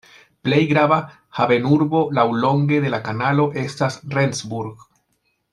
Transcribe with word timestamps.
Plej 0.47 0.61
grava 0.69 0.97
havenurbo 1.41 2.01
laŭlonge 2.19 2.81
de 2.87 2.91
la 2.97 3.03
kanalo 3.11 3.47
estas 3.67 4.03
Rendsburg. 4.17 4.85